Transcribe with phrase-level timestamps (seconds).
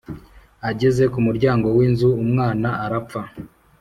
[0.69, 3.21] ageze ku muryango w’inzu umwana arapfa